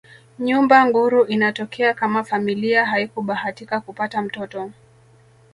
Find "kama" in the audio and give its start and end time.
1.93-2.23